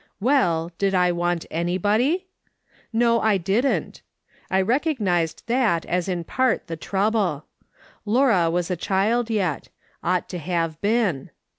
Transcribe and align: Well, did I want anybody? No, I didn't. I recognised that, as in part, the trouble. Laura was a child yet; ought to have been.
Well, 0.19 0.71
did 0.79 0.95
I 0.95 1.11
want 1.11 1.45
anybody? 1.51 2.25
No, 2.91 3.21
I 3.21 3.37
didn't. 3.37 4.01
I 4.49 4.59
recognised 4.59 5.43
that, 5.45 5.85
as 5.85 6.09
in 6.09 6.23
part, 6.23 6.65
the 6.65 6.75
trouble. 6.75 7.45
Laura 8.03 8.49
was 8.49 8.71
a 8.71 8.75
child 8.75 9.29
yet; 9.29 9.69
ought 10.03 10.27
to 10.29 10.39
have 10.39 10.81
been. 10.81 11.29